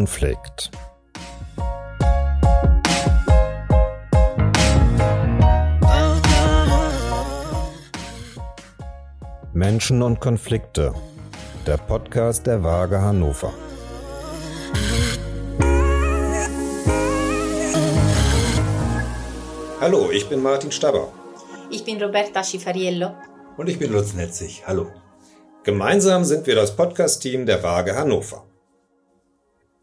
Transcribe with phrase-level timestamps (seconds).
[0.00, 0.70] Konflikt.
[9.52, 10.94] Menschen und Konflikte.
[11.66, 13.52] Der Podcast der Waage Hannover.
[19.82, 21.08] Hallo, ich bin Martin Staber.
[21.70, 23.10] Ich bin Roberta Schifariello.
[23.58, 24.62] Und ich bin Lutz Netzig.
[24.66, 24.86] Hallo.
[25.62, 28.49] Gemeinsam sind wir das Podcast-Team der Waage Hannover.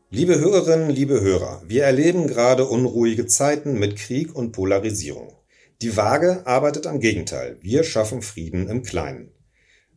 [0.09, 5.33] Liebe Hörerinnen, liebe Hörer, wir erleben gerade unruhige Zeiten mit Krieg und Polarisierung.
[5.81, 7.57] Die Waage arbeitet am Gegenteil.
[7.59, 9.33] Wir schaffen Frieden im Kleinen.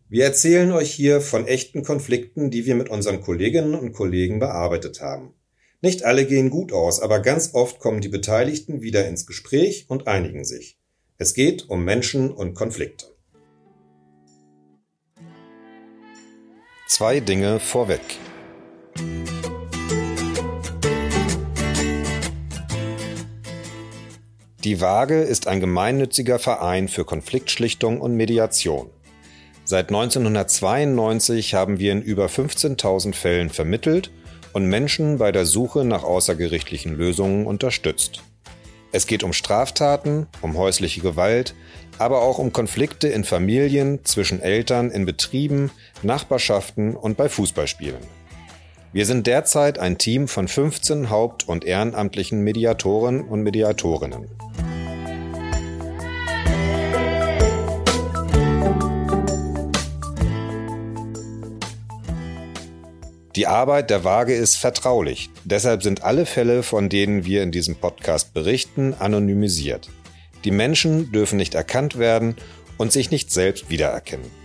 [0.08, 5.00] Wir erzählen euch hier von echten Konflikten, die wir mit unseren Kolleginnen und Kollegen bearbeitet
[5.00, 5.32] haben.
[5.80, 10.08] Nicht alle gehen gut aus, aber ganz oft kommen die Beteiligten wieder ins Gespräch und
[10.08, 10.76] einigen sich.
[11.18, 13.06] Es geht um Menschen und Konflikte.
[16.88, 18.00] Zwei Dinge vorweg.
[24.64, 28.90] Die Waage ist ein gemeinnütziger Verein für Konfliktschlichtung und Mediation.
[29.64, 34.10] Seit 1992 haben wir in über 15.000 Fällen vermittelt
[34.52, 38.22] und Menschen bei der Suche nach außergerichtlichen Lösungen unterstützt.
[38.92, 41.54] Es geht um Straftaten, um häusliche Gewalt,
[41.96, 45.70] aber auch um Konflikte in Familien, zwischen Eltern, in Betrieben,
[46.02, 48.19] Nachbarschaften und bei Fußballspielen.
[48.92, 54.26] Wir sind derzeit ein Team von 15 haupt- und ehrenamtlichen Mediatoren und Mediatorinnen.
[63.36, 65.30] Die Arbeit der Waage ist vertraulich.
[65.44, 69.88] Deshalb sind alle Fälle, von denen wir in diesem Podcast berichten, anonymisiert.
[70.42, 72.34] Die Menschen dürfen nicht erkannt werden
[72.76, 74.39] und sich nicht selbst wiedererkennen.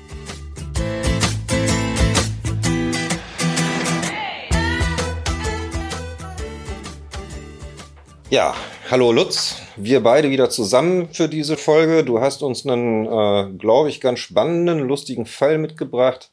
[8.31, 8.55] Ja,
[8.89, 12.03] hallo Lutz, wir beide wieder zusammen für diese Folge.
[12.03, 16.31] Du hast uns einen, äh, glaube ich, ganz spannenden, lustigen Fall mitgebracht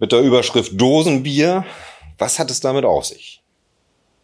[0.00, 1.64] mit der Überschrift Dosenbier.
[2.18, 3.42] Was hat es damit auf sich?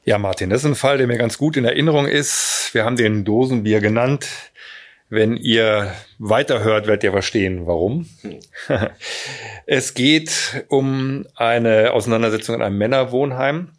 [0.05, 2.71] Ja, Martin, das ist ein Fall, der mir ganz gut in Erinnerung ist.
[2.73, 4.27] Wir haben den Dosenbier genannt.
[5.09, 8.09] Wenn ihr weiterhört, werdet ihr verstehen, warum.
[9.67, 13.71] es geht um eine Auseinandersetzung in einem Männerwohnheim.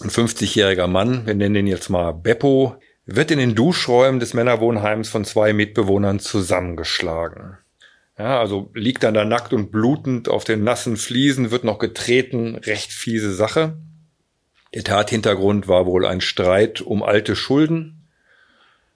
[0.00, 5.08] Ein 50-jähriger Mann, wir nennen ihn jetzt mal Beppo, wird in den Duschräumen des Männerwohnheims
[5.08, 7.58] von zwei Mitbewohnern zusammengeschlagen.
[8.16, 12.56] Ja, also liegt dann da nackt und blutend auf den nassen Fliesen, wird noch getreten,
[12.56, 13.78] recht fiese Sache.
[14.74, 18.08] Der Tathintergrund war wohl ein Streit um alte Schulden.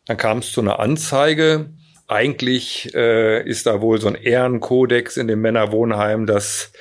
[0.07, 1.71] Dann kam es zu einer Anzeige.
[2.07, 6.73] Eigentlich äh, ist da wohl so ein Ehrenkodex in dem Männerwohnheim, dass,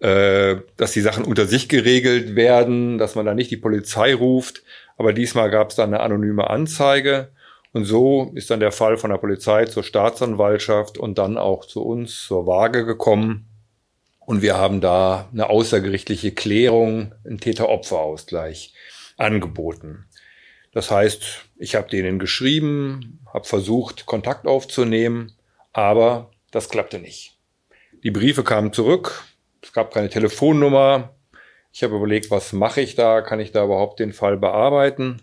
[0.00, 4.62] äh, dass die Sachen unter sich geregelt werden, dass man da nicht die Polizei ruft.
[4.96, 7.30] Aber diesmal gab es dann eine anonyme Anzeige.
[7.72, 11.82] Und so ist dann der Fall von der Polizei zur Staatsanwaltschaft und dann auch zu
[11.82, 13.46] uns, zur Waage gekommen.
[14.20, 18.74] Und wir haben da eine außergerichtliche Klärung, einen Täter-Opfer-Ausgleich
[19.16, 20.06] angeboten.
[20.72, 25.32] Das heißt, ich habe denen geschrieben, habe versucht, Kontakt aufzunehmen,
[25.72, 27.38] aber das klappte nicht.
[28.02, 29.24] Die Briefe kamen zurück,
[29.66, 31.16] es gab keine Telefonnummer.
[31.72, 33.20] Ich habe überlegt, was mache ich da?
[33.20, 35.22] Kann ich da überhaupt den Fall bearbeiten?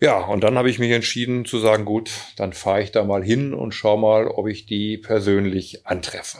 [0.00, 3.24] Ja, und dann habe ich mich entschieden zu sagen, gut, dann fahre ich da mal
[3.24, 6.38] hin und schau mal, ob ich die persönlich antreffe.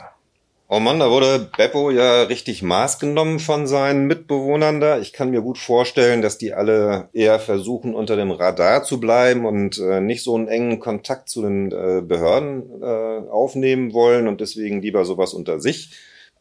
[0.69, 4.99] Oh Mann, da wurde Beppo ja richtig Maß genommen von seinen Mitbewohnern da.
[4.99, 9.47] Ich kann mir gut vorstellen, dass die alle eher versuchen, unter dem Radar zu bleiben
[9.47, 14.41] und äh, nicht so einen engen Kontakt zu den äh, Behörden äh, aufnehmen wollen und
[14.41, 15.91] deswegen lieber sowas unter sich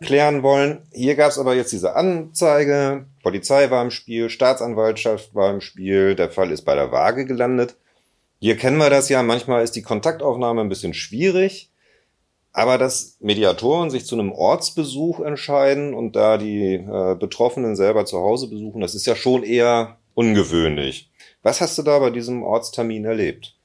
[0.03, 0.83] klären wollen.
[0.91, 6.15] Hier gab es aber jetzt diese Anzeige, Polizei war im Spiel, Staatsanwaltschaft war im Spiel,
[6.15, 7.75] der Fall ist bei der Waage gelandet.
[8.39, 11.69] Hier kennen wir das ja, manchmal ist die Kontaktaufnahme ein bisschen schwierig.
[12.51, 18.19] Aber dass Mediatoren sich zu einem Ortsbesuch entscheiden und da die äh, Betroffenen selber zu
[18.19, 21.09] Hause besuchen, das ist ja schon eher ungewöhnlich.
[21.41, 23.55] Was hast du da bei diesem Ortstermin erlebt?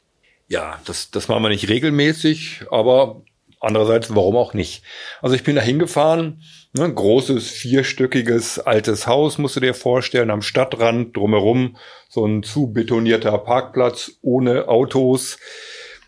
[0.49, 3.21] Ja, das, das machen wir nicht regelmäßig, aber
[3.61, 4.83] andererseits, warum auch nicht?
[5.23, 10.43] Also ich bin da hingefahren, ne, großes, vierstöckiges, altes Haus, musst du dir vorstellen, am
[10.43, 11.77] Stadtrand, drumherum,
[12.09, 15.39] so ein zu betonierter Parkplatz ohne Autos,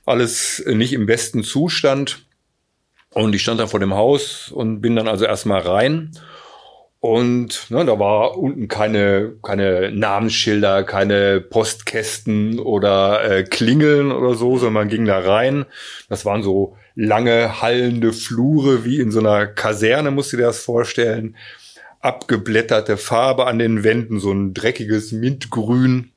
[0.07, 2.27] alles nicht im besten Zustand.
[3.13, 6.13] Und ich stand da vor dem Haus und bin dann also erstmal rein.
[7.01, 14.59] Und ne, da war unten keine, keine Namensschilder, keine Postkästen oder äh, Klingeln oder so,
[14.59, 15.65] sondern man ging da rein.
[16.11, 20.63] Das waren so lange hallende Flure wie in so einer Kaserne, musst du dir das
[20.63, 21.37] vorstellen.
[22.01, 26.13] abgeblätterte Farbe an den Wänden, so ein dreckiges Mintgrün.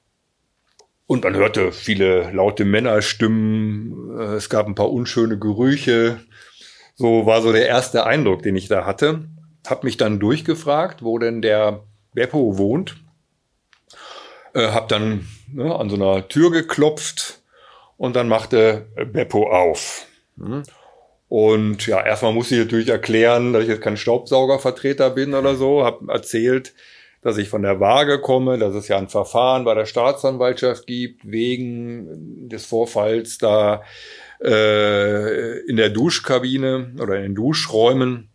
[1.07, 6.19] Und man hörte viele laute Männerstimmen, äh, es gab ein paar unschöne Gerüche.
[6.95, 9.29] So war so der erste Eindruck, den ich da hatte.
[9.67, 11.83] Hab mich dann durchgefragt, wo denn der
[12.13, 12.97] Beppo wohnt.
[14.53, 17.41] Äh, hab dann ne, an so einer Tür geklopft
[17.97, 20.05] und dann machte Beppo auf.
[20.35, 20.63] Mhm.
[21.29, 25.83] Und ja, erstmal muss ich natürlich erklären, dass ich jetzt kein Staubsaugervertreter bin oder so.
[25.83, 26.73] Hab erzählt,
[27.23, 31.21] dass ich von der Waage komme, dass es ja ein Verfahren bei der Staatsanwaltschaft gibt
[31.23, 33.81] wegen des Vorfalls da
[34.43, 38.29] äh, in der Duschkabine oder in den Duschräumen.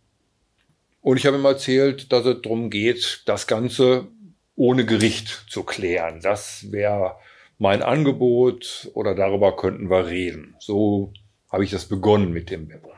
[1.01, 4.07] Und ich habe ihm erzählt, dass es darum geht, das Ganze
[4.55, 6.19] ohne Gericht zu klären.
[6.21, 7.15] Das wäre
[7.57, 10.55] mein Angebot oder darüber könnten wir reden.
[10.59, 11.13] So
[11.51, 12.91] habe ich das begonnen mit dem Beppo.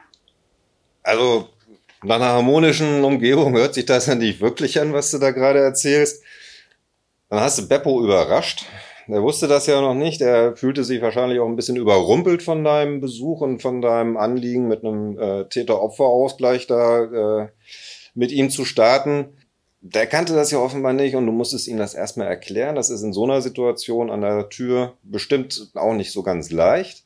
[1.04, 1.50] Also
[2.04, 5.60] nach einer harmonischen Umgebung hört sich das ja nicht wirklich an, was du da gerade
[5.60, 6.24] erzählst.
[7.30, 8.66] Dann hast du Beppo überrascht.
[9.08, 10.22] Er wusste das ja noch nicht.
[10.22, 14.68] Er fühlte sich wahrscheinlich auch ein bisschen überrumpelt von deinem Besuch und von deinem Anliegen,
[14.68, 17.48] mit einem äh, Täter-Opfer-Ausgleich da äh,
[18.14, 19.30] mit ihm zu starten.
[19.82, 22.76] Der kannte das ja offenbar nicht und du musstest ihm das erstmal erklären.
[22.76, 27.06] Das ist in so einer Situation an der Tür bestimmt auch nicht so ganz leicht.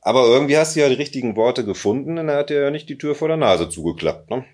[0.00, 2.88] Aber irgendwie hast du ja die richtigen Worte gefunden und er hat dir ja nicht
[2.88, 4.30] die Tür vor der Nase zugeklappt.
[4.30, 4.44] Ne?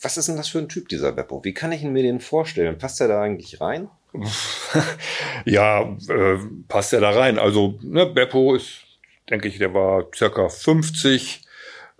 [0.00, 1.42] Was ist denn das für ein Typ, dieser Beppo?
[1.44, 2.76] Wie kann ich ihn mir den vorstellen?
[2.76, 3.88] Passt er da eigentlich rein?
[5.44, 6.38] ja, äh,
[6.68, 7.38] passt er da rein.
[7.38, 8.82] Also ne, Beppo ist,
[9.30, 11.42] denke ich, der war circa 50.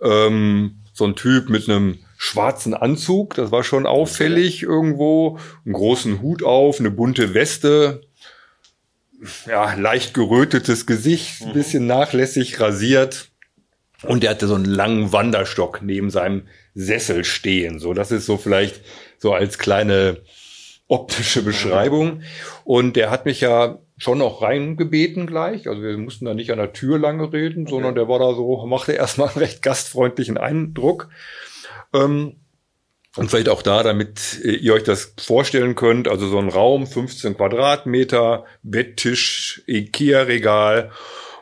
[0.01, 5.39] Ähm, so ein Typ mit einem schwarzen Anzug, das war schon auffällig irgendwo.
[5.65, 8.01] Einen großen Hut auf, eine bunte Weste,
[9.47, 11.53] ja, leicht gerötetes Gesicht, ein mhm.
[11.53, 13.29] bisschen nachlässig rasiert.
[14.03, 17.79] Und er hatte so einen langen Wanderstock neben seinem Sessel stehen.
[17.79, 18.81] So, das ist so vielleicht
[19.17, 20.21] so als kleine
[20.87, 22.21] optische Beschreibung.
[22.63, 25.67] Und der hat mich ja schon noch reingebeten gleich.
[25.67, 27.71] Also wir mussten da nicht an der Tür lange reden, okay.
[27.71, 31.09] sondern der war da so, machte erstmal einen recht gastfreundlichen Eindruck.
[31.93, 32.35] Ähm,
[33.17, 36.85] und vielleicht auch da, damit äh, ihr euch das vorstellen könnt, also so ein Raum,
[36.85, 40.91] 15 Quadratmeter, Betttisch, Ikea-Regal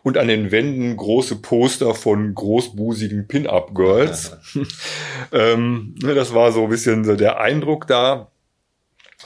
[0.04, 4.38] und an den Wänden große Poster von großbusigen Pin-Up-Girls.
[5.32, 8.32] ähm, ne, das war so ein bisschen so der Eindruck da.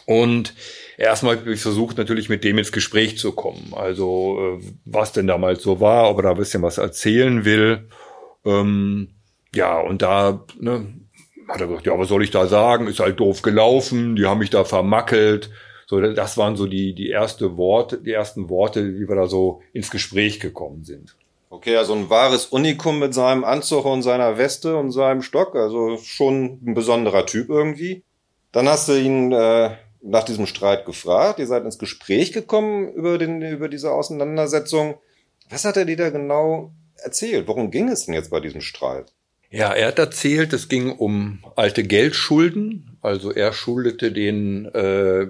[0.06, 0.56] Und
[0.98, 3.74] erstmal habe ich versucht, natürlich mit dem ins Gespräch zu kommen.
[3.76, 7.90] Also, äh, was denn damals so war, ob er da ein bisschen was erzählen will.
[8.46, 9.10] Ähm,
[9.54, 10.94] ja, und da ne,
[11.50, 12.88] hat er gesagt, ja, was soll ich da sagen?
[12.88, 15.50] Ist halt doof gelaufen, die haben mich da vermackelt.
[15.88, 19.62] So, das waren so die, die erste Worte, die ersten Worte, wie wir da so
[19.74, 21.16] ins Gespräch gekommen sind.
[21.50, 25.98] Okay, also ein wahres Unikum mit seinem Anzug und seiner Weste und seinem Stock, also
[25.98, 28.04] schon ein besonderer Typ irgendwie.
[28.52, 29.72] Dann hast du ihn äh,
[30.02, 35.00] nach diesem Streit gefragt, ihr seid ins Gespräch gekommen über, den, über diese Auseinandersetzung.
[35.50, 37.48] Was hat er dir da genau erzählt?
[37.48, 39.12] Worum ging es denn jetzt bei diesem Streit?
[39.52, 42.98] Ja, er hat erzählt, es ging um alte Geldschulden.
[43.02, 45.28] Also er schuldete den äh,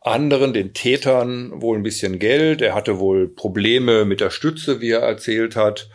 [0.00, 2.60] anderen, den Tätern, wohl ein bisschen Geld.
[2.60, 5.88] Er hatte wohl Probleme mit der Stütze, wie er erzählt hat.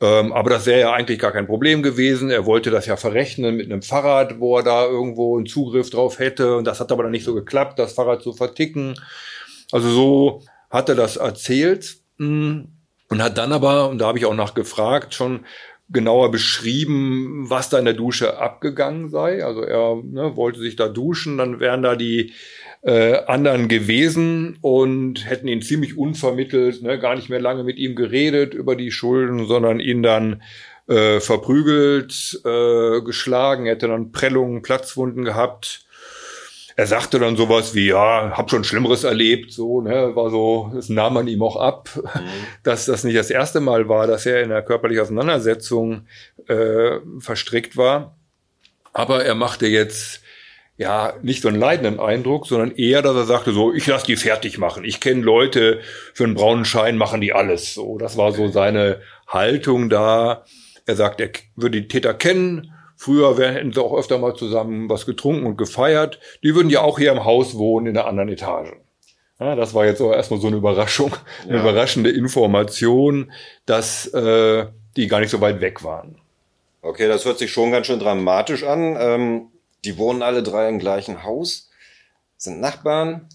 [0.00, 2.30] Ähm, aber das wäre ja eigentlich gar kein Problem gewesen.
[2.30, 6.18] Er wollte das ja verrechnen mit einem Fahrrad, wo er da irgendwo einen Zugriff drauf
[6.18, 6.56] hätte.
[6.56, 8.94] Und das hat aber dann nicht so geklappt, das Fahrrad zu verticken.
[9.70, 11.98] Also so hat er das erzählt.
[12.18, 12.72] Hm,
[13.10, 15.46] und hat dann aber, und da habe ich auch nachgefragt, schon
[15.90, 19.44] genauer beschrieben, was da in der Dusche abgegangen sei.
[19.44, 22.32] Also er ne, wollte sich da duschen, dann wären da die
[22.82, 27.96] äh, anderen gewesen und hätten ihn ziemlich unvermittelt, ne, gar nicht mehr lange mit ihm
[27.96, 30.42] geredet über die Schulden, sondern ihn dann
[30.88, 35.87] äh, verprügelt, äh, geschlagen, er hätte dann Prellungen, Platzwunden gehabt
[36.78, 40.88] er sagte dann sowas wie, ja, hab schon Schlimmeres erlebt, so, ne, war so, das
[40.88, 42.20] nahm man ihm auch ab, mhm.
[42.62, 46.06] dass das nicht das erste Mal war, dass er in einer körperlichen Auseinandersetzung
[46.46, 48.16] äh, verstrickt war.
[48.92, 50.20] Aber er machte jetzt
[50.76, 54.14] ja nicht so einen leidenden Eindruck, sondern eher, dass er sagte so, ich lass die
[54.14, 54.84] fertig machen.
[54.84, 55.80] Ich kenne Leute,
[56.14, 57.74] für einen braunen Schein machen die alles.
[57.74, 60.44] So, das war so seine Haltung da.
[60.86, 65.06] Er sagt, er würde die Täter kennen Früher hätten sie auch öfter mal zusammen was
[65.06, 66.18] getrunken und gefeiert.
[66.42, 68.72] Die würden ja auch hier im Haus wohnen in der anderen Etage.
[69.38, 71.12] Ja, das war jetzt auch erstmal so eine Überraschung,
[71.44, 71.60] eine ja.
[71.62, 73.30] überraschende Information,
[73.66, 76.16] dass äh, die gar nicht so weit weg waren.
[76.82, 78.96] Okay, das hört sich schon ganz schön dramatisch an.
[78.98, 79.46] Ähm,
[79.84, 81.70] die wohnen alle drei im gleichen Haus,
[82.36, 83.28] sind Nachbarn.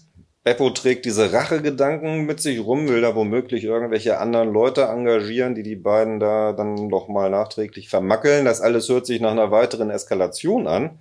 [0.44, 5.62] Beppo trägt diese Rachegedanken mit sich rum, will da womöglich irgendwelche anderen Leute engagieren, die
[5.62, 8.44] die beiden da dann noch mal nachträglich vermackeln.
[8.44, 10.98] Das alles hört sich nach einer weiteren Eskalation an.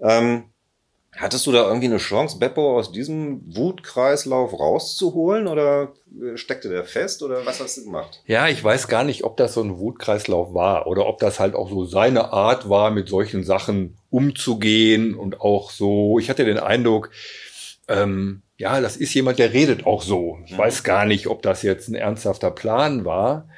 [0.00, 0.44] Ähm,
[1.16, 6.84] Hattest du da irgendwie eine Chance, Beppo aus diesem Wutkreislauf rauszuholen oder äh, steckte der
[6.84, 8.20] fest oder was hast du gemacht?
[8.26, 11.54] Ja, ich weiß gar nicht, ob das so ein Wutkreislauf war oder ob das halt
[11.54, 16.18] auch so seine Art war, mit solchen Sachen umzugehen und auch so.
[16.18, 17.10] Ich hatte den Eindruck,
[17.86, 20.38] ähm, ja, das ist jemand, der redet auch so.
[20.46, 20.58] Ich mhm.
[20.58, 23.48] weiß gar nicht, ob das jetzt ein ernsthafter Plan war.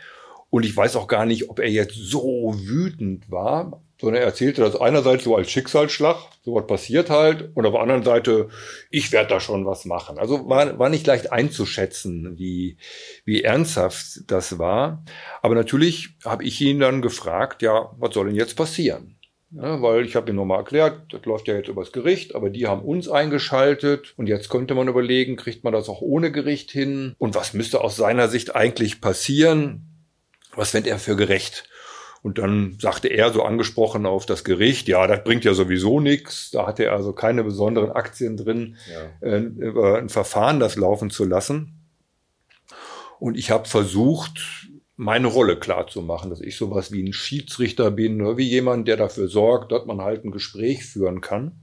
[0.49, 4.61] Und ich weiß auch gar nicht, ob er jetzt so wütend war, sondern er erzählte
[4.61, 8.49] das einerseits so als Schicksalsschlag, so was passiert halt, und auf der anderen Seite,
[8.91, 10.19] ich werde da schon was machen.
[10.19, 12.77] Also war, war nicht leicht einzuschätzen, wie,
[13.25, 15.03] wie ernsthaft das war.
[15.43, 19.16] Aber natürlich habe ich ihn dann gefragt, ja, was soll denn jetzt passieren?
[19.57, 22.67] Ja, weil ich habe ihm nochmal erklärt, das läuft ja jetzt übers Gericht, aber die
[22.67, 27.15] haben uns eingeschaltet und jetzt könnte man überlegen, kriegt man das auch ohne Gericht hin?
[27.19, 29.87] Und was müsste aus seiner Sicht eigentlich passieren?
[30.55, 31.69] Was fände er für gerecht?
[32.23, 36.51] Und dann sagte er so angesprochen auf das Gericht, ja, das bringt ja sowieso nichts.
[36.51, 39.29] Da hatte er also keine besonderen Aktien drin, ja.
[39.29, 41.87] äh, über ein Verfahren das laufen zu lassen.
[43.19, 44.66] Und ich habe versucht,
[44.97, 48.89] meine Rolle klar zu machen, dass ich sowas wie ein Schiedsrichter bin oder wie jemand,
[48.89, 51.61] der dafür sorgt, dass man halt ein Gespräch führen kann.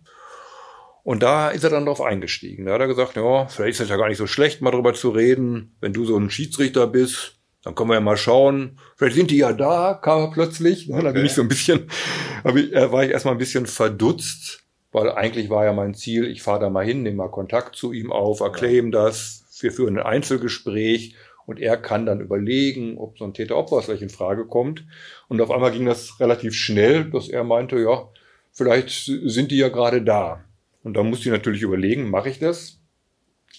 [1.03, 2.65] Und da ist er dann drauf eingestiegen.
[2.65, 4.93] Da hat er gesagt, ja, vielleicht ist es ja gar nicht so schlecht, mal drüber
[4.93, 5.75] zu reden.
[5.81, 8.79] Wenn du so ein Schiedsrichter bist, dann können wir ja mal schauen.
[8.95, 10.89] Vielleicht sind die ja da, kam er plötzlich.
[10.89, 11.03] Okay.
[11.03, 11.89] Da bin ich so ein bisschen,
[12.43, 14.63] äh, war ich erstmal ein bisschen verdutzt,
[14.93, 17.91] weil eigentlich war ja mein Ziel, ich fahre da mal hin, nehme mal Kontakt zu
[17.91, 23.17] ihm auf, erkläre ihm das, wir führen ein Einzelgespräch und er kann dann überlegen, ob
[23.17, 24.85] so ein Täter-Opfer in Frage kommt.
[25.27, 28.09] Und auf einmal ging das relativ schnell, dass er meinte, ja,
[28.51, 30.43] vielleicht sind die ja gerade da.
[30.83, 32.79] Und da musste ich natürlich überlegen, mache ich das?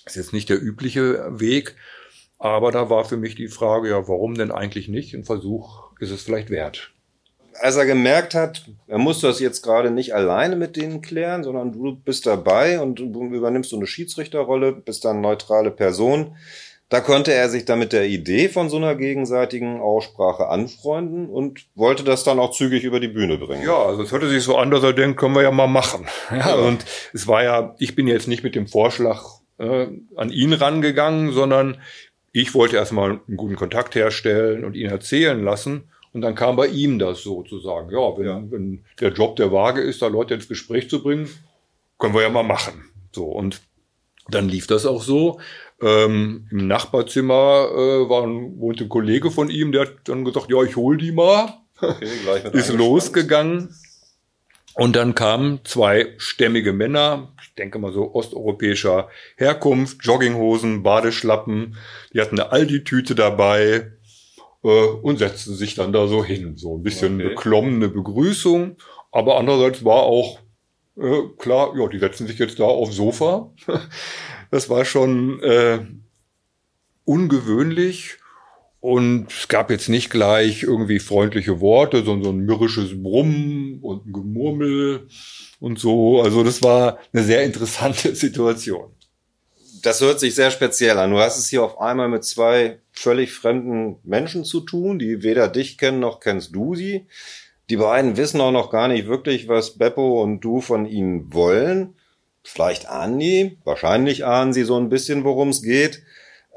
[0.04, 1.76] Das ist jetzt nicht der übliche Weg,
[2.38, 5.14] aber da war für mich die Frage, ja, warum denn eigentlich nicht?
[5.14, 6.90] Ein Versuch ist es vielleicht wert.
[7.60, 11.72] Als er gemerkt hat, er muss das jetzt gerade nicht alleine mit denen klären, sondern
[11.72, 16.36] du bist dabei und du übernimmst so eine Schiedsrichterrolle, bist dann neutrale Person,
[16.90, 21.66] da konnte er sich dann mit der Idee von so einer gegenseitigen Aussprache anfreunden und
[21.74, 23.64] wollte das dann auch zügig über die Bühne bringen.
[23.64, 26.06] Ja, also es hörte sich so an, dass er denkt, können wir ja mal machen.
[26.30, 26.54] Ja, ja.
[26.54, 29.22] Und es war ja, ich bin jetzt nicht mit dem Vorschlag
[29.58, 29.86] äh,
[30.16, 31.78] an ihn rangegangen, sondern
[32.32, 35.84] ich wollte erstmal einen guten Kontakt herstellen und ihn erzählen lassen.
[36.12, 37.90] Und dann kam bei ihm das sozusagen.
[37.90, 38.42] Ja, wenn, ja.
[38.50, 41.28] wenn der Job der Waage ist, da Leute ins Gespräch zu bringen,
[41.98, 42.84] können wir ja mal machen.
[43.12, 43.24] So.
[43.24, 43.62] Und
[44.28, 45.40] dann lief das auch so.
[45.82, 50.50] Ähm, Im Nachbarzimmer äh, war ein, wohnte ein Kollege von ihm, der hat dann gesagt,
[50.50, 51.58] ja, ich hol die mal.
[51.80, 52.08] Okay,
[52.52, 53.74] ist losgegangen.
[54.76, 61.76] Und dann kamen zwei stämmige Männer, ich denke mal so osteuropäischer Herkunft, Jogginghosen, Badeschlappen,
[62.12, 63.92] die hatten eine Aldi-Tüte dabei
[64.64, 66.56] äh, und setzten sich dann da so hin.
[66.56, 67.28] So ein bisschen okay.
[67.28, 68.76] beklommene Begrüßung,
[69.12, 70.40] aber andererseits war auch
[70.96, 73.52] äh, klar, ja, die setzen sich jetzt da aufs Sofa.
[74.50, 75.80] Das war schon äh,
[77.04, 78.18] ungewöhnlich.
[78.78, 84.06] Und es gab jetzt nicht gleich irgendwie freundliche Worte, sondern so ein mürrisches Brummen und
[84.06, 85.08] ein Gemurmel
[85.58, 86.20] und so.
[86.20, 88.92] Also das war eine sehr interessante Situation.
[89.82, 91.10] Das hört sich sehr speziell an.
[91.10, 95.48] Du hast es hier auf einmal mit zwei völlig fremden Menschen zu tun, die weder
[95.48, 97.06] dich kennen noch kennst du sie.
[97.70, 101.94] Die beiden wissen auch noch gar nicht wirklich, was Beppo und du von ihnen wollen.
[102.42, 106.02] Vielleicht ahnen die, wahrscheinlich ahnen sie so ein bisschen, worum es geht.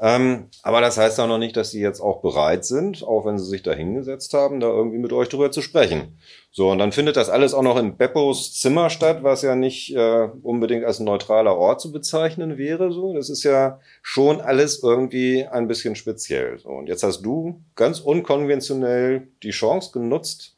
[0.00, 3.36] Ähm, aber das heißt auch noch nicht, dass sie jetzt auch bereit sind, auch wenn
[3.36, 6.18] sie sich da hingesetzt haben, da irgendwie mit euch drüber zu sprechen.
[6.52, 9.96] So, und dann findet das alles auch noch in Beppos Zimmer statt, was ja nicht
[9.96, 12.92] äh, unbedingt als neutraler Ort zu bezeichnen wäre.
[12.92, 16.58] So, das ist ja schon alles irgendwie ein bisschen speziell.
[16.60, 20.57] So, und jetzt hast du ganz unkonventionell die Chance genutzt,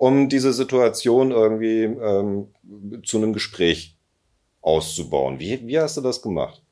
[0.00, 2.46] um diese Situation irgendwie ähm,
[3.04, 3.98] zu einem Gespräch
[4.62, 5.38] auszubauen.
[5.38, 6.62] Wie, wie hast du das gemacht?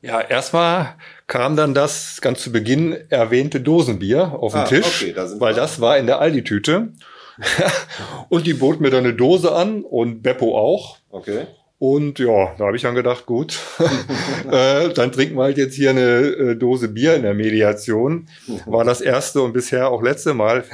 [0.00, 0.94] Ja, erstmal
[1.26, 5.56] kam dann das ganz zu Beginn erwähnte Dosenbier auf den ah, Tisch, okay, da weil
[5.56, 5.60] wir.
[5.60, 6.92] das war in der Aldi-Tüte.
[8.28, 10.98] und die bot mir dann eine Dose an und Beppo auch.
[11.10, 11.48] Okay.
[11.78, 13.58] Und ja, da habe ich dann gedacht, gut,
[14.50, 18.28] äh, dann trinken wir halt jetzt hier eine äh, Dose Bier in der Mediation.
[18.66, 20.64] War das erste und bisher auch letzte Mal.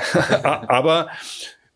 [0.42, 1.08] Aber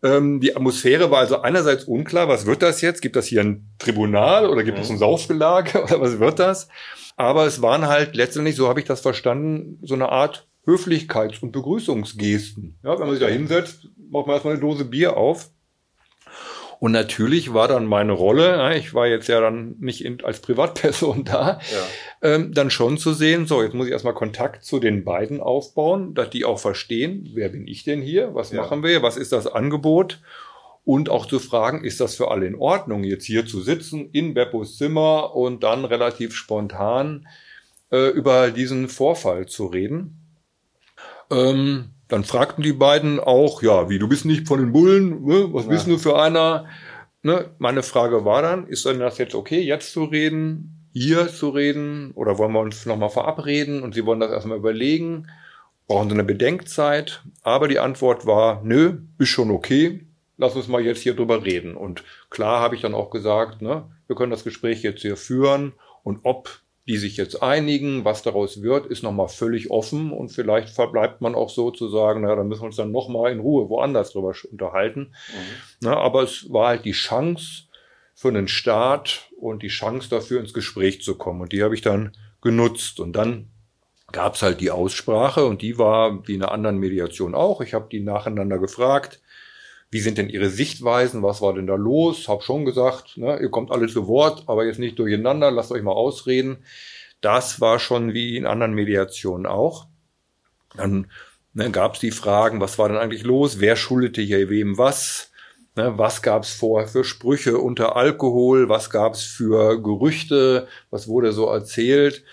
[0.03, 3.01] ähm, die Atmosphäre war also einerseits unklar, was wird das jetzt?
[3.01, 6.67] Gibt das hier ein Tribunal oder gibt es ein Saufgelage oder was wird das?
[7.15, 11.51] Aber es waren halt letztendlich, so habe ich das verstanden, so eine Art Höflichkeits- und
[11.51, 12.77] Begrüßungsgesten.
[12.83, 15.49] Ja, wenn man sich da hinsetzt, macht man erstmal eine Dose Bier auf
[16.79, 21.23] und natürlich war dann meine Rolle, ich war jetzt ja dann nicht in, als Privatperson
[21.25, 22.29] da, ja.
[22.29, 26.13] ähm, dann schon zu sehen, so, jetzt muss ich erstmal Kontakt zu den beiden aufbauen,
[26.13, 28.61] dass die auch verstehen, wer bin ich denn hier, was ja.
[28.61, 30.21] machen wir, was ist das Angebot.
[30.85, 34.33] und auch zu fragen, ist das für alle in Ordnung, jetzt hier zu sitzen in
[34.33, 37.27] Beppos Zimmer und dann relativ spontan
[37.91, 40.21] äh, über diesen Vorfall zu reden.
[41.29, 45.49] Ähm, dann fragten die beiden auch, ja, wie, du bist nicht von den Bullen, ne?
[45.51, 45.71] was ja.
[45.71, 46.65] bist du für einer?
[47.21, 47.49] Ne?
[47.57, 52.11] Meine Frage war dann, ist denn das jetzt okay, jetzt zu reden, hier zu reden
[52.11, 55.27] oder wollen wir uns nochmal verabreden und sie wollen das erstmal überlegen,
[55.87, 60.05] brauchen sie eine Bedenkzeit, aber die Antwort war, nö, ist schon okay,
[60.37, 61.75] lass uns mal jetzt hier drüber reden.
[61.75, 65.73] Und klar habe ich dann auch gesagt, ne, wir können das Gespräch jetzt hier führen
[66.03, 70.69] und ob die sich jetzt einigen, was daraus wird, ist nochmal völlig offen und vielleicht
[70.69, 73.69] verbleibt man auch so zu sagen, naja, dann müssen wir uns dann nochmal in Ruhe
[73.69, 75.13] woanders drüber unterhalten.
[75.29, 75.33] Mhm.
[75.81, 77.63] Na, aber es war halt die Chance
[78.15, 81.81] für einen Staat und die Chance dafür ins Gespräch zu kommen und die habe ich
[81.81, 83.49] dann genutzt und dann
[84.13, 87.59] gab es halt die Aussprache und die war wie in einer anderen Mediation auch.
[87.59, 89.19] Ich habe die nacheinander gefragt,
[89.89, 92.27] wie sind denn Ihre Sichtweisen, was war denn da los?
[92.27, 95.83] Hab schon gesagt, ne, ihr kommt alle zu Wort, aber jetzt nicht durcheinander, lasst euch
[95.83, 96.57] mal ausreden.
[97.21, 99.87] Das war schon wie in anderen Mediationen auch.
[100.75, 101.07] Dann
[101.53, 103.59] ne, gab es die Fragen, was war denn eigentlich los?
[103.59, 105.31] Wer schuldete hier wem was?
[105.75, 108.67] Ne, was gab es vorher für Sprüche unter Alkohol?
[108.67, 110.67] Was gab es für Gerüchte?
[110.89, 112.25] Was wurde so erzählt?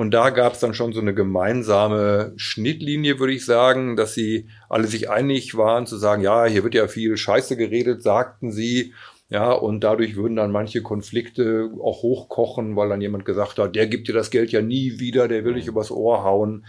[0.00, 4.48] Und da gab es dann schon so eine gemeinsame Schnittlinie, würde ich sagen, dass sie
[4.70, 8.94] alle sich einig waren zu sagen, ja, hier wird ja viel Scheiße geredet, sagten sie.
[9.28, 13.88] Ja, und dadurch würden dann manche Konflikte auch hochkochen, weil dann jemand gesagt hat, der
[13.88, 16.64] gibt dir das Geld ja nie wieder, der will dich übers Ohr hauen.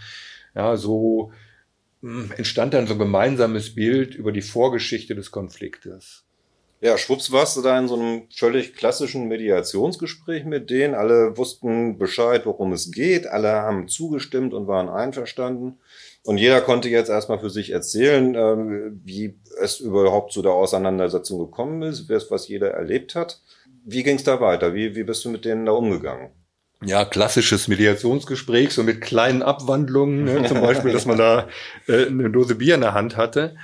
[0.54, 1.32] Ja, so
[2.02, 6.26] hm, entstand dann so ein gemeinsames Bild über die Vorgeschichte des Konfliktes.
[6.84, 10.94] Ja, schwupps warst du da in so einem völlig klassischen Mediationsgespräch mit denen.
[10.94, 13.28] Alle wussten Bescheid, worum es geht.
[13.28, 15.78] Alle haben zugestimmt und waren einverstanden.
[16.24, 21.38] Und jeder konnte jetzt erstmal für sich erzählen, ähm, wie es überhaupt zu der Auseinandersetzung
[21.38, 23.40] gekommen ist, was jeder erlebt hat.
[23.84, 24.74] Wie ging es da weiter?
[24.74, 26.30] Wie, wie bist du mit denen da umgegangen?
[26.84, 30.44] Ja, klassisches Mediationsgespräch, so mit kleinen Abwandlungen, ne?
[30.46, 31.48] zum Beispiel, dass man da
[31.86, 33.56] äh, eine Dose Bier in der Hand hatte.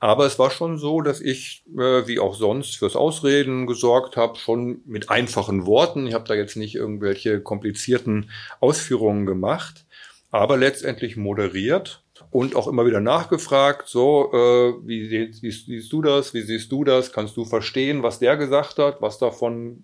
[0.00, 4.38] Aber es war schon so, dass ich, äh, wie auch sonst, fürs Ausreden gesorgt habe,
[4.38, 6.06] schon mit einfachen Worten.
[6.06, 8.30] Ich habe da jetzt nicht irgendwelche komplizierten
[8.60, 9.84] Ausführungen gemacht,
[10.30, 16.02] aber letztendlich moderiert und auch immer wieder nachgefragt, so, äh, wie, wie, wie siehst du
[16.02, 19.82] das, wie siehst du das, kannst du verstehen, was der gesagt hat, was davon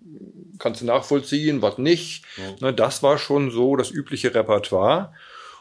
[0.59, 2.25] kannst du nachvollziehen, was nicht.
[2.37, 2.67] Ja.
[2.67, 5.13] Ne, das war schon so das übliche Repertoire.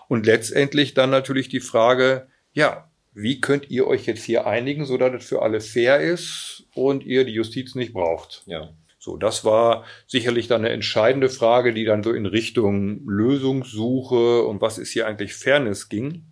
[0.08, 4.96] Und letztendlich dann natürlich die Frage, ja, wie könnt ihr euch jetzt hier einigen, so
[4.96, 8.42] dass es für alle fair ist und ihr die Justiz nicht braucht?
[8.46, 8.70] Ja.
[8.98, 14.60] So, das war sicherlich dann eine entscheidende Frage, die dann so in Richtung Lösungssuche und
[14.60, 16.24] was ist hier eigentlich Fairness ging.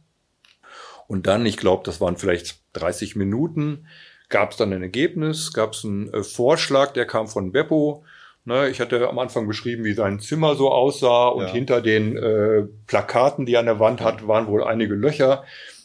[1.07, 3.87] Und dann, ich glaube, das waren vielleicht 30 Minuten,
[4.29, 8.05] gab es dann ein Ergebnis, gab es einen äh, Vorschlag, der kam von Beppo.
[8.49, 11.53] Ne, ich hatte am Anfang beschrieben, wie sein Zimmer so aussah und ja.
[11.53, 15.43] hinter den äh, Plakaten, die er an der Wand hat, waren wohl einige Löcher.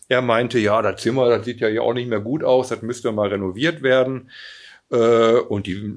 [0.10, 2.84] Er meinte, ja, das Zimmer, das sieht ja hier auch nicht mehr gut aus, das
[2.84, 4.30] müsste mal renoviert werden.
[4.91, 5.91] Äh, und die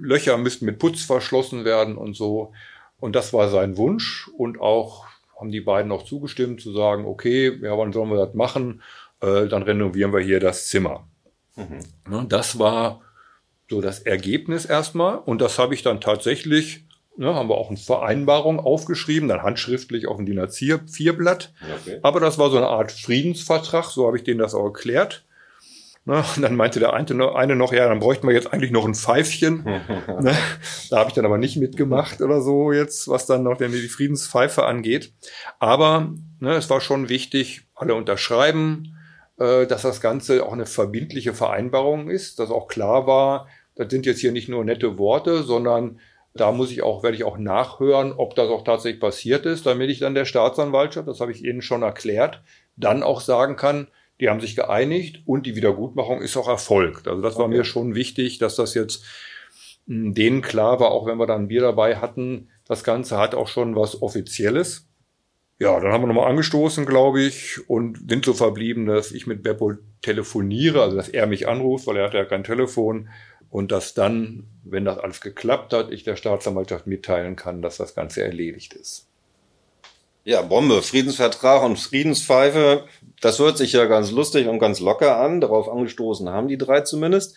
[0.00, 2.52] Löcher müssten mit Putz verschlossen werden und so.
[2.98, 4.28] Und das war sein Wunsch.
[4.36, 5.06] Und auch
[5.38, 8.82] haben die beiden auch zugestimmt, zu sagen, okay, ja, wann sollen wir das machen?
[9.20, 11.06] Äh, dann renovieren wir hier das Zimmer.
[11.54, 11.78] Mhm.
[12.10, 13.02] Ne, das war
[13.68, 15.18] so das Ergebnis erstmal.
[15.18, 16.84] Und das habe ich dann tatsächlich
[17.20, 21.52] Ne, haben wir auch eine Vereinbarung aufgeschrieben, dann handschriftlich auf dem DIN A4-Blatt.
[21.80, 21.98] Okay.
[22.00, 25.24] Aber das war so eine Art Friedensvertrag, so habe ich denen das auch erklärt.
[26.04, 28.86] Ne, und dann meinte der eine, eine noch, ja, dann bräuchten wir jetzt eigentlich noch
[28.86, 29.64] ein Pfeifchen.
[30.20, 30.36] ne,
[30.90, 34.64] da habe ich dann aber nicht mitgemacht oder so jetzt, was dann noch die Friedenspfeife
[34.64, 35.12] angeht.
[35.58, 38.96] Aber ne, es war schon wichtig, alle unterschreiben,
[39.38, 43.48] äh, dass das Ganze auch eine verbindliche Vereinbarung ist, dass auch klar war,
[43.78, 46.00] das sind jetzt hier nicht nur nette Worte, sondern
[46.34, 49.88] da muss ich auch, werde ich auch nachhören, ob das auch tatsächlich passiert ist, damit
[49.88, 52.42] ich dann der Staatsanwaltschaft, das habe ich Ihnen schon erklärt,
[52.76, 53.88] dann auch sagen kann,
[54.20, 57.06] die haben sich geeinigt und die Wiedergutmachung ist auch erfolgt.
[57.06, 57.42] Also das okay.
[57.42, 59.04] war mir schon wichtig, dass das jetzt
[59.86, 63.34] hm, denen klar war, auch wenn wir dann ein Bier dabei hatten, das Ganze hat
[63.34, 64.88] auch schon was Offizielles.
[65.60, 69.42] Ja, dann haben wir nochmal angestoßen, glaube ich, und sind so verblieben, dass ich mit
[69.42, 73.08] Beppo telefoniere, also dass er mich anruft, weil er hat ja kein Telefon
[73.50, 77.94] und dass dann, wenn das alles geklappt hat, ich der Staatsanwaltschaft mitteilen kann, dass das
[77.94, 79.06] Ganze erledigt ist.
[80.24, 82.84] Ja, Bombe, Friedensvertrag und Friedenspfeife,
[83.22, 85.40] das hört sich ja ganz lustig und ganz locker an.
[85.40, 87.34] Darauf angestoßen haben die drei zumindest.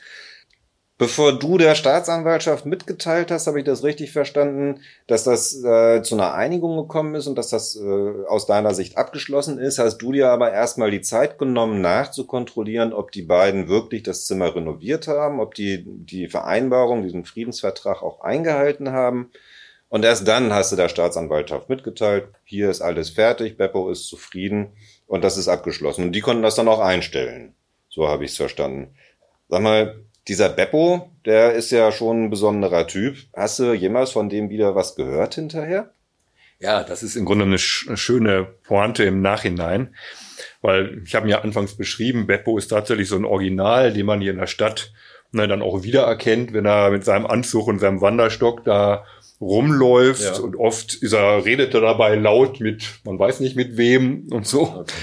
[1.02, 6.14] Bevor du der Staatsanwaltschaft mitgeteilt hast, habe ich das richtig verstanden, dass das äh, zu
[6.14, 9.80] einer Einigung gekommen ist und dass das äh, aus deiner Sicht abgeschlossen ist.
[9.80, 14.56] Hast du dir aber erstmal die Zeit genommen, nachzukontrollieren, ob die beiden wirklich das Zimmer
[14.56, 19.32] renoviert haben, ob die die Vereinbarung, diesen Friedensvertrag auch eingehalten haben.
[19.90, 24.74] Und erst dann hast du der Staatsanwaltschaft mitgeteilt, hier ist alles fertig, Beppo ist zufrieden
[25.08, 26.06] und das ist abgeschlossen.
[26.06, 27.56] Und die konnten das dann auch einstellen.
[27.90, 28.94] So habe ich es verstanden.
[29.50, 33.18] Sag mal, dieser Beppo, der ist ja schon ein besonderer Typ.
[33.36, 35.92] Hast du jemals von dem wieder was gehört hinterher?
[36.60, 37.58] Ja, das ist im Grunde eine,
[37.88, 39.96] eine schöne Pointe im Nachhinein,
[40.62, 44.32] weil ich habe mir anfangs beschrieben, Beppo ist tatsächlich so ein Original, den man hier
[44.32, 44.94] in der Stadt
[45.32, 49.06] ne, dann auch wiedererkennt, wenn er mit seinem Anzug und seinem Wanderstock da
[49.40, 50.36] rumläuft ja.
[50.36, 54.46] und oft ist er, redet er dabei laut mit, man weiß nicht mit wem und
[54.46, 54.62] so.
[54.62, 54.94] Okay.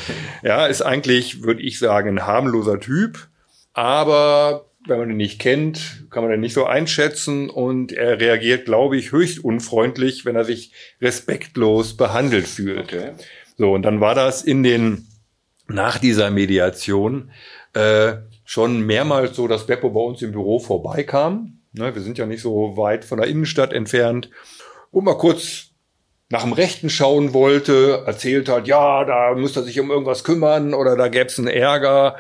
[0.45, 3.29] Ja, ist eigentlich, würde ich sagen, ein harmloser Typ,
[3.73, 8.65] aber wenn man ihn nicht kennt, kann man ihn nicht so einschätzen und er reagiert,
[8.65, 12.81] glaube ich, höchst unfreundlich, wenn er sich respektlos behandelt fühlt.
[12.81, 13.13] Okay.
[13.57, 15.07] So, und dann war das in den,
[15.67, 17.31] nach dieser Mediation,
[17.75, 21.61] äh, schon mehrmals so, dass Beppo bei uns im Büro vorbeikam.
[21.73, 24.31] Ne, wir sind ja nicht so weit von der Innenstadt entfernt.
[24.91, 25.69] Und mal kurz
[26.31, 30.75] nach dem Rechten schauen wollte, erzählt hat, ja, da müsste er sich um irgendwas kümmern
[30.75, 32.17] oder da gäbe es einen Ärger.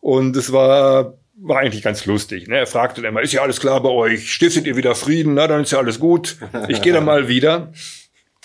[0.00, 2.48] Und es war war eigentlich ganz lustig.
[2.48, 2.58] Ne?
[2.58, 4.32] Er fragte dann immer, ist ja alles klar bei euch?
[4.32, 5.34] Stiftet ihr wieder Frieden?
[5.34, 6.36] Na, dann ist ja alles gut.
[6.68, 7.72] Ich gehe dann mal wieder.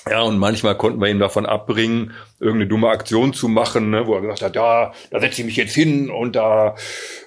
[0.10, 4.14] Ja, und manchmal konnten wir ihn davon abbringen, irgendeine dumme Aktion zu machen, ne, wo
[4.14, 6.76] er gesagt hat, ja, da setze ich mich jetzt hin und da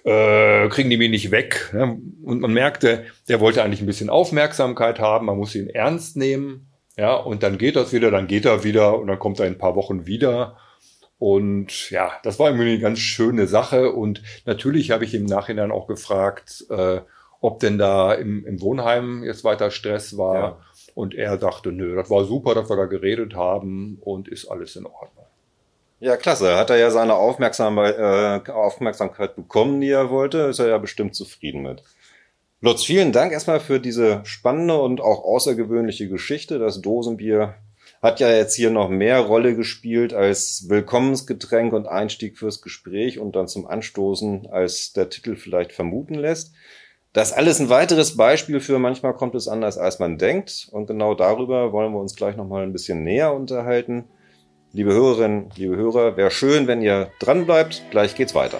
[0.04, 1.70] äh, kriegen die mich nicht weg.
[1.72, 1.98] Ne?
[2.22, 6.70] Und man merkte, der wollte eigentlich ein bisschen Aufmerksamkeit haben, man muss ihn ernst nehmen.
[6.96, 9.54] Ja, und dann geht das wieder, dann geht er wieder und dann kommt er in
[9.54, 10.56] ein paar Wochen wieder.
[11.18, 13.92] Und ja, das war irgendwie eine ganz schöne Sache.
[13.92, 17.00] Und natürlich habe ich im Nachhinein auch gefragt, äh,
[17.40, 20.34] ob denn da im, im Wohnheim jetzt weiter Stress war.
[20.34, 20.58] Ja.
[20.94, 24.76] Und er dachte, nö, das war super, dass wir da geredet haben und ist alles
[24.76, 25.26] in Ordnung.
[26.00, 26.56] Ja, klasse.
[26.56, 31.16] Hat er ja seine Aufmerksamkeit, äh, Aufmerksamkeit bekommen, die er wollte, ist er ja bestimmt
[31.16, 31.82] zufrieden mit.
[32.60, 36.58] Lutz, vielen Dank erstmal für diese spannende und auch außergewöhnliche Geschichte.
[36.58, 37.54] Das Dosenbier
[38.02, 43.34] hat ja jetzt hier noch mehr Rolle gespielt als Willkommensgetränk und Einstieg fürs Gespräch und
[43.34, 46.52] dann zum Anstoßen, als der Titel vielleicht vermuten lässt.
[47.12, 50.68] Das alles ein weiteres Beispiel für manchmal kommt es anders, als man denkt.
[50.70, 54.04] Und genau darüber wollen wir uns gleich nochmal ein bisschen näher unterhalten.
[54.72, 57.82] Liebe Hörerinnen, liebe Hörer, wäre schön, wenn ihr dran bleibt.
[57.90, 58.58] Gleich geht's weiter.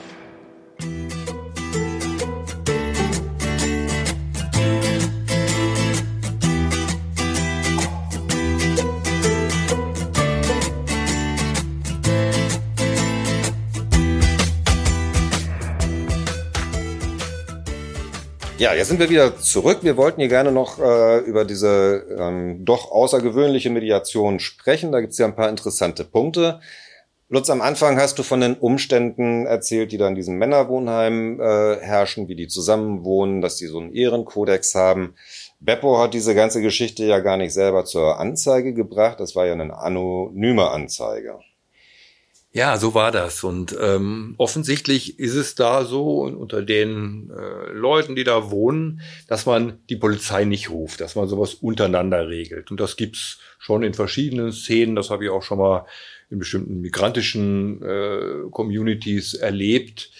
[18.59, 19.79] Ja, jetzt sind wir wieder zurück.
[19.83, 24.91] Wir wollten hier gerne noch äh, über diese ähm, doch außergewöhnliche Mediation sprechen.
[24.91, 26.59] Da gibt es ja ein paar interessante Punkte.
[27.29, 31.77] Lutz, am Anfang hast du von den Umständen erzählt, die da in diesem Männerwohnheim äh,
[31.77, 35.15] herrschen, wie die zusammenwohnen, dass die so einen Ehrenkodex haben.
[35.61, 39.21] Beppo hat diese ganze Geschichte ja gar nicht selber zur Anzeige gebracht.
[39.21, 41.39] Das war ja eine anonyme Anzeige.
[42.51, 43.45] Ja, so war das.
[43.45, 49.45] Und ähm, offensichtlich ist es da so unter den äh, Leuten, die da wohnen, dass
[49.45, 52.71] man die Polizei nicht ruft, dass man sowas untereinander regelt.
[52.71, 54.97] Und das gibt's schon in verschiedenen Szenen.
[54.97, 55.85] Das habe ich auch schon mal
[56.31, 60.11] in bestimmten migrantischen äh, Communities erlebt,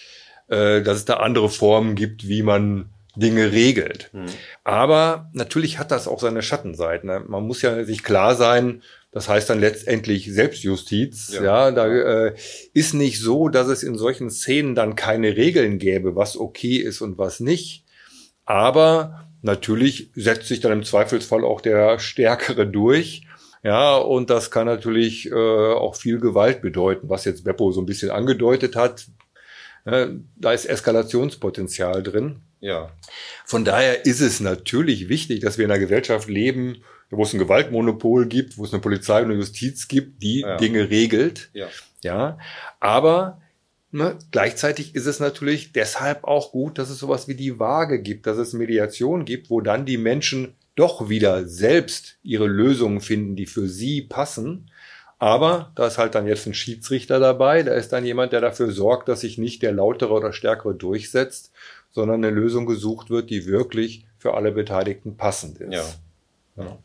[0.49, 4.09] äh, dass es da andere Formen gibt, wie man Dinge regelt.
[4.13, 4.25] Hm.
[4.63, 7.09] Aber natürlich hat das auch seine Schattenseiten.
[7.09, 7.23] Ne?
[7.27, 11.31] Man muss ja sich klar sein, das heißt dann letztendlich Selbstjustiz.
[11.33, 12.35] Ja, ja da äh,
[12.73, 17.01] ist nicht so, dass es in solchen Szenen dann keine Regeln gäbe, was okay ist
[17.01, 17.85] und was nicht.
[18.45, 23.23] Aber natürlich setzt sich dann im Zweifelsfall auch der Stärkere durch.
[23.63, 27.85] Ja, und das kann natürlich äh, auch viel Gewalt bedeuten, was jetzt Beppo so ein
[27.85, 29.07] bisschen angedeutet hat.
[29.85, 32.41] Äh, da ist Eskalationspotenzial drin.
[32.61, 32.91] Ja.
[33.45, 37.39] Von daher ist es natürlich wichtig, dass wir in einer Gesellschaft leben, wo es ein
[37.39, 40.57] Gewaltmonopol gibt, wo es eine Polizei und eine Justiz gibt, die ja.
[40.57, 41.49] Dinge regelt.
[41.53, 41.67] Ja.
[42.01, 42.37] ja.
[42.79, 43.41] Aber
[43.91, 48.27] ne, gleichzeitig ist es natürlich deshalb auch gut, dass es sowas wie die Waage gibt,
[48.27, 53.47] dass es Mediation gibt, wo dann die Menschen doch wieder selbst ihre Lösungen finden, die
[53.47, 54.71] für sie passen.
[55.17, 58.71] Aber da ist halt dann jetzt ein Schiedsrichter dabei, da ist dann jemand, der dafür
[58.71, 61.51] sorgt, dass sich nicht der lautere oder stärkere durchsetzt,
[61.91, 65.73] sondern eine Lösung gesucht wird, die wirklich für alle Beteiligten passend ist.
[65.73, 66.63] Ja.
[66.63, 66.77] ja.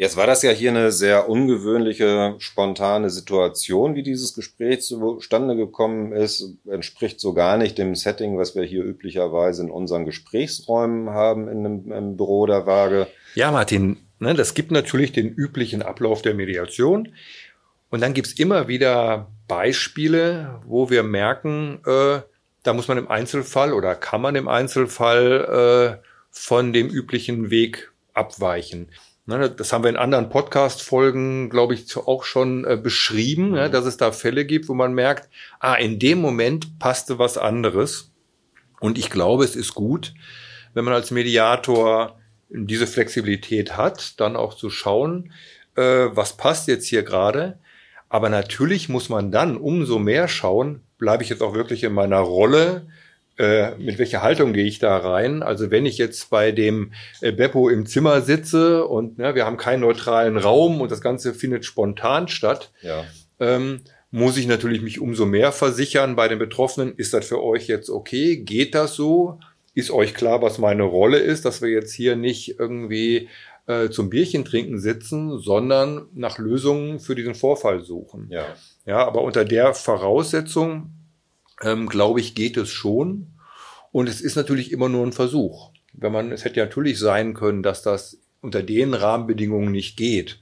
[0.00, 6.12] Jetzt war das ja hier eine sehr ungewöhnliche, spontane Situation, wie dieses Gespräch zustande gekommen
[6.12, 6.54] ist.
[6.66, 11.66] Entspricht so gar nicht dem Setting, was wir hier üblicherweise in unseren Gesprächsräumen haben in
[11.66, 13.08] einem, im Büro der Waage.
[13.34, 17.10] Ja, Martin, ne, das gibt natürlich den üblichen Ablauf der Mediation.
[17.90, 22.20] Und dann gibt's immer wieder Beispiele, wo wir merken, äh,
[22.62, 27.92] da muss man im Einzelfall oder kann man im Einzelfall äh, von dem üblichen Weg
[28.14, 28.88] abweichen.
[29.26, 33.84] Ne, das haben wir in anderen Podcast-Folgen, glaube ich, auch schon äh, beschrieben, ne, dass
[33.84, 35.28] es da Fälle gibt, wo man merkt,
[35.60, 38.10] ah, in dem Moment passte was anderes.
[38.80, 40.14] Und ich glaube, es ist gut,
[40.74, 42.18] wenn man als Mediator
[42.48, 45.32] diese Flexibilität hat, dann auch zu schauen,
[45.76, 47.58] äh, was passt jetzt hier gerade.
[48.08, 52.20] Aber natürlich muss man dann umso mehr schauen, bleibe ich jetzt auch wirklich in meiner
[52.20, 52.86] Rolle,
[53.40, 55.42] äh, mit welcher Haltung gehe ich da rein?
[55.42, 59.56] Also wenn ich jetzt bei dem äh, Beppo im Zimmer sitze und ne, wir haben
[59.56, 63.04] keinen neutralen Raum und das Ganze findet spontan statt, ja.
[63.40, 66.94] ähm, muss ich natürlich mich umso mehr versichern bei den Betroffenen.
[66.96, 68.36] Ist das für euch jetzt okay?
[68.36, 69.40] Geht das so?
[69.72, 73.28] Ist euch klar, was meine Rolle ist, dass wir jetzt hier nicht irgendwie
[73.66, 78.26] äh, zum Bierchen trinken sitzen, sondern nach Lösungen für diesen Vorfall suchen.
[78.28, 78.44] Ja,
[78.86, 80.92] ja aber unter der Voraussetzung
[81.62, 83.26] ähm, glaube ich, geht es schon.
[83.92, 85.72] Und es ist natürlich immer nur ein Versuch.
[85.92, 90.40] Wenn man, es hätte ja natürlich sein können, dass das unter den Rahmenbedingungen nicht geht.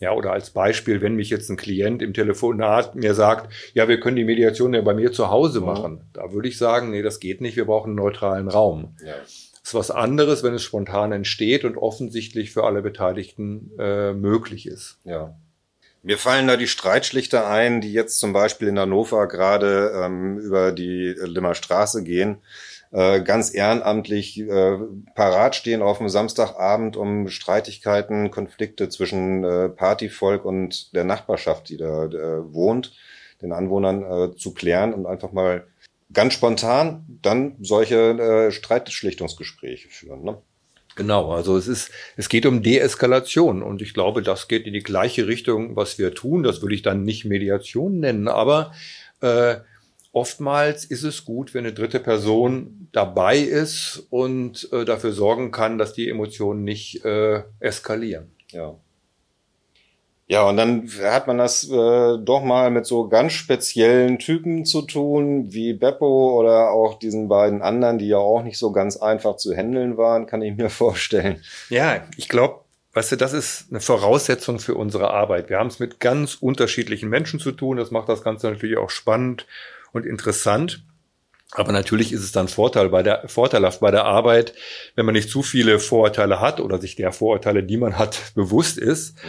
[0.00, 4.00] Ja, oder als Beispiel, wenn mich jetzt ein Klient im Telefonat mir sagt, ja, wir
[4.00, 6.02] können die Mediation ja bei mir zu Hause machen.
[6.12, 8.96] Da würde ich sagen, nee, das geht nicht, wir brauchen einen neutralen Raum.
[9.04, 9.14] Ja.
[9.14, 14.66] Das ist was anderes, wenn es spontan entsteht und offensichtlich für alle Beteiligten äh, möglich
[14.66, 14.98] ist.
[15.04, 15.36] Ja.
[16.06, 20.70] Mir fallen da die Streitschlichter ein, die jetzt zum Beispiel in Hannover gerade ähm, über
[20.70, 22.42] die Limmer Straße gehen,
[22.92, 24.76] äh, ganz ehrenamtlich äh,
[25.14, 31.78] parat stehen auf dem Samstagabend, um Streitigkeiten, Konflikte zwischen äh, Partyvolk und der Nachbarschaft, die
[31.78, 32.92] da äh, wohnt,
[33.40, 35.66] den Anwohnern äh, zu klären und einfach mal
[36.12, 40.22] ganz spontan dann solche äh, Streitschlichtungsgespräche führen.
[40.22, 40.36] Ne?
[40.96, 44.82] Genau, also es ist, es geht um Deeskalation und ich glaube, das geht in die
[44.82, 46.44] gleiche Richtung, was wir tun.
[46.44, 48.72] Das würde ich dann nicht Mediation nennen, aber
[49.20, 49.56] äh,
[50.12, 55.78] oftmals ist es gut, wenn eine dritte Person dabei ist und äh, dafür sorgen kann,
[55.78, 58.30] dass die Emotionen nicht äh, eskalieren.
[58.52, 58.76] Ja.
[60.26, 64.82] Ja, und dann hat man das äh, doch mal mit so ganz speziellen Typen zu
[64.82, 69.36] tun, wie Beppo oder auch diesen beiden anderen, die ja auch nicht so ganz einfach
[69.36, 71.42] zu handeln waren, kann ich mir vorstellen.
[71.68, 72.60] Ja, ich glaube,
[72.94, 75.50] weißt du, das ist eine Voraussetzung für unsere Arbeit.
[75.50, 77.76] Wir haben es mit ganz unterschiedlichen Menschen zu tun.
[77.76, 79.46] Das macht das Ganze natürlich auch spannend
[79.92, 80.84] und interessant.
[81.54, 84.54] Aber natürlich ist es dann Vorteil bei der, vorteilhaft bei der Arbeit,
[84.96, 88.76] wenn man nicht zu viele Vorurteile hat oder sich der Vorurteile, die man hat, bewusst
[88.76, 89.14] ist.
[89.16, 89.28] Mhm.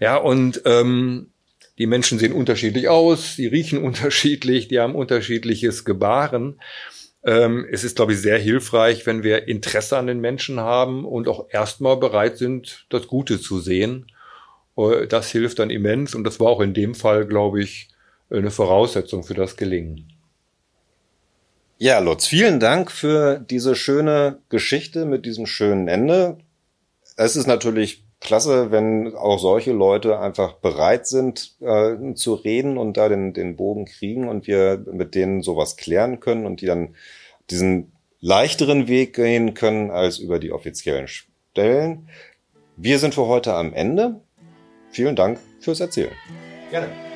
[0.00, 1.30] Ja, und ähm,
[1.78, 6.60] die Menschen sehen unterschiedlich aus, die riechen unterschiedlich, die haben unterschiedliches Gebaren.
[7.22, 11.28] Ähm, es ist, glaube ich, sehr hilfreich, wenn wir Interesse an den Menschen haben und
[11.28, 14.10] auch erstmal bereit sind, das Gute zu sehen.
[14.76, 17.88] Äh, das hilft dann immens und das war auch in dem Fall, glaube ich,
[18.28, 20.19] eine Voraussetzung für das Gelingen.
[21.82, 26.36] Ja, Lutz, vielen Dank für diese schöne Geschichte mit diesem schönen Ende.
[27.16, 32.98] Es ist natürlich klasse, wenn auch solche Leute einfach bereit sind äh, zu reden und
[32.98, 36.96] da den, den Bogen kriegen und wir mit denen sowas klären können und die dann
[37.48, 42.10] diesen leichteren Weg gehen können als über die offiziellen Stellen.
[42.76, 44.20] Wir sind für heute am Ende.
[44.90, 46.12] Vielen Dank fürs Erzählen.
[46.70, 47.09] Gerne.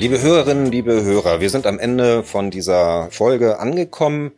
[0.00, 4.32] Liebe Hörerinnen, liebe Hörer, wir sind am Ende von dieser Folge angekommen.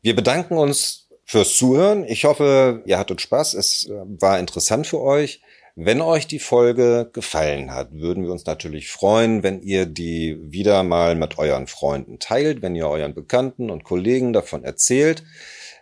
[0.00, 2.04] Wir bedanken uns fürs Zuhören.
[2.04, 3.54] Ich hoffe, ihr hattet Spaß.
[3.54, 5.42] Es äh, war interessant für euch.
[5.74, 10.84] Wenn euch die Folge gefallen hat, würden wir uns natürlich freuen, wenn ihr die wieder
[10.84, 15.24] mal mit euren Freunden teilt, wenn ihr euren Bekannten und Kollegen davon erzählt.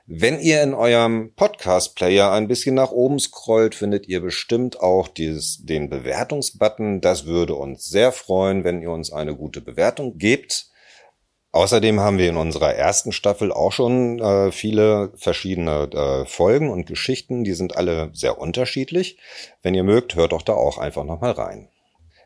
[0.08, 5.64] Wenn ihr in eurem Podcast-Player ein bisschen nach oben scrollt, findet ihr bestimmt auch dieses,
[5.64, 7.00] den Bewertungsbutton.
[7.00, 10.70] Das würde uns sehr freuen, wenn ihr uns eine gute Bewertung gebt.
[11.50, 16.86] Außerdem haben wir in unserer ersten Staffel auch schon äh, viele verschiedene äh, Folgen und
[16.86, 17.42] Geschichten.
[17.42, 19.18] Die sind alle sehr unterschiedlich.
[19.62, 21.68] Wenn ihr mögt, hört doch da auch einfach nochmal rein.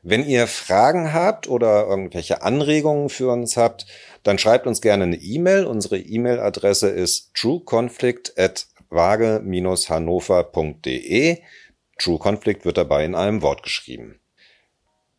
[0.02, 3.86] Wenn ihr Fragen habt oder irgendwelche Anregungen für uns habt,
[4.22, 5.66] dann schreibt uns gerne eine E-Mail.
[5.66, 9.42] Unsere E-Mail-Adresse ist trueconflict at hannoverde
[11.98, 14.20] True Conflict wird dabei in einem Wort geschrieben.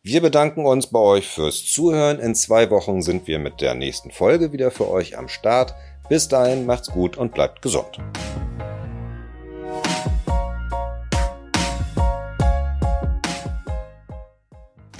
[0.02, 2.18] Wir bedanken uns bei euch fürs Zuhören.
[2.18, 5.76] In zwei Wochen sind wir mit der nächsten Folge wieder für euch am Start.
[6.08, 8.00] Bis dahin macht's gut und bleibt gesund.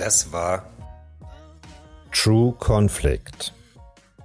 [0.05, 0.65] Das war
[2.11, 3.55] True Conflict,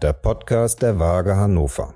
[0.01, 1.93] der Podcast der Waage Hannover.